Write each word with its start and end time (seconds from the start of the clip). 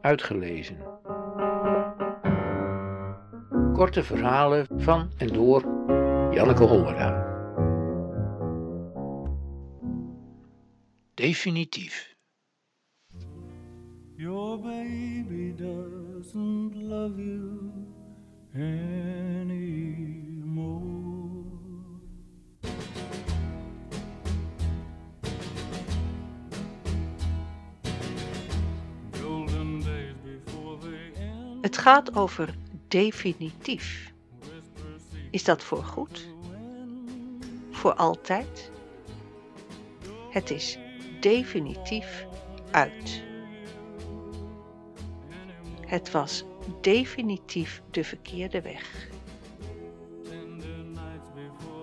uitgelezen. 0.00 0.76
Korte 3.72 4.02
verhalen 4.02 4.66
van 4.76 5.10
en 5.16 5.28
door 5.28 5.62
Janneke 6.30 6.64
Hollera. 6.64 7.28
Definitief. 11.14 12.16
Your 14.16 14.58
baby 14.58 15.54
doesn't 15.56 16.74
love 16.74 17.16
you 17.16 17.72
anymore. 18.54 20.29
Het 31.60 31.78
gaat 31.78 32.16
over 32.16 32.54
definitief. 32.88 34.12
Is 35.30 35.44
dat 35.44 35.62
voor 35.62 35.84
goed? 35.84 36.28
Voor 37.70 37.94
altijd? 37.94 38.70
Het 40.30 40.50
is 40.50 40.78
definitief 41.20 42.26
uit. 42.70 43.22
Het 45.86 46.10
was 46.10 46.44
definitief 46.80 47.82
de 47.90 48.04
verkeerde 48.04 48.60
weg. 48.60 49.08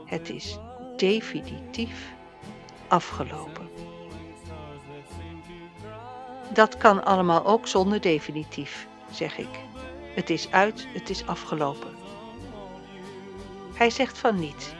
Het 0.05 0.29
is 0.29 0.57
definitief 0.97 2.13
afgelopen. 2.87 3.69
Dat 6.53 6.77
kan 6.77 7.05
allemaal 7.05 7.45
ook 7.45 7.67
zonder 7.67 8.01
definitief, 8.01 8.87
zeg 9.11 9.37
ik. 9.37 9.59
Het 10.15 10.29
is 10.29 10.51
uit, 10.51 10.87
het 10.93 11.09
is 11.09 11.25
afgelopen. 11.25 11.95
Hij 13.73 13.89
zegt 13.89 14.17
van 14.17 14.39
niet. 14.39 14.75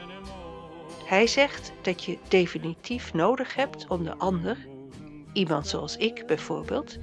Hij 1.06 1.28
zegt 1.28 1.72
dat 1.82 2.04
je 2.04 2.18
definitief 2.28 3.14
nodig 3.14 3.56
hebt 3.56 3.88
om 3.88 4.04
de 4.04 4.18
ander, 4.18 4.58
iemand 5.34 5.68
zoals 5.68 5.98
ik 5.98 6.26
bijvoorbeeld, 6.28 6.98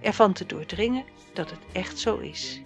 ervan 0.00 0.32
te 0.32 0.46
doordringen 0.46 1.04
dat 1.32 1.50
het 1.50 1.60
echt 1.72 1.98
zo 1.98 2.18
is. 2.18 2.62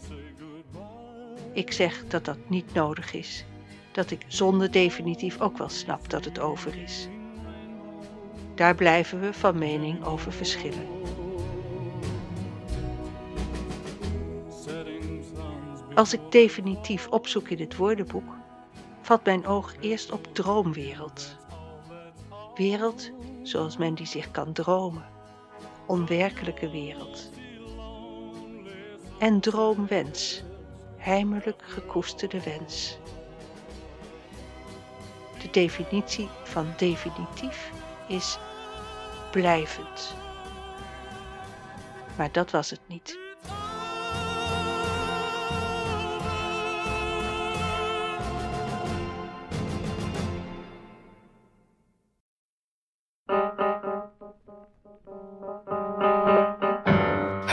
Ik 1.52 1.72
zeg 1.72 2.06
dat 2.06 2.24
dat 2.24 2.38
niet 2.46 2.74
nodig 2.74 3.12
is, 3.12 3.44
dat 3.92 4.10
ik 4.10 4.24
zonder 4.26 4.70
definitief 4.70 5.40
ook 5.40 5.58
wel 5.58 5.68
snap 5.68 6.10
dat 6.10 6.24
het 6.24 6.38
over 6.38 6.82
is. 6.82 7.08
Daar 8.54 8.74
blijven 8.74 9.20
we 9.20 9.32
van 9.32 9.58
mening 9.58 10.04
over 10.04 10.32
verschillen. 10.32 10.86
Als 15.98 16.12
ik 16.12 16.20
definitief 16.30 17.08
opzoek 17.08 17.48
in 17.48 17.60
het 17.60 17.76
woordenboek, 17.76 18.34
valt 19.02 19.24
mijn 19.24 19.46
oog 19.46 19.74
eerst 19.80 20.10
op 20.12 20.34
droomwereld. 20.34 21.36
Wereld 22.54 23.10
zoals 23.42 23.76
men 23.76 23.94
die 23.94 24.06
zich 24.06 24.30
kan 24.30 24.52
dromen, 24.52 25.06
onwerkelijke 25.86 26.70
wereld. 26.70 27.30
En 29.18 29.40
droomwens, 29.40 30.42
heimelijk 30.96 31.62
gekoesterde 31.62 32.42
wens. 32.42 32.98
De 35.42 35.50
definitie 35.50 36.28
van 36.44 36.66
definitief 36.76 37.70
is 38.08 38.38
blijvend. 39.30 40.14
Maar 42.16 42.32
dat 42.32 42.50
was 42.50 42.70
het 42.70 42.80
niet. 42.86 43.27